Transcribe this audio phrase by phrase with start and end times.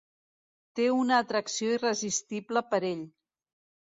[0.77, 3.05] Té una atracció irresistible per ell.